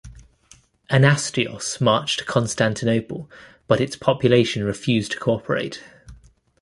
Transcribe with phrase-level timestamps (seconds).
[0.89, 3.29] Anastasios marched to Constantinople,
[3.67, 5.83] but its population refused to cooperate.